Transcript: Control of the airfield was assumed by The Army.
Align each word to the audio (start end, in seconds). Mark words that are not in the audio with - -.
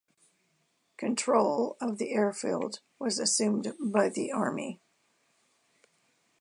Control 0.97 1.77
of 1.79 1.99
the 1.99 2.11
airfield 2.13 2.79
was 2.97 3.19
assumed 3.19 3.71
by 3.79 4.09
The 4.09 4.31
Army. 4.31 4.79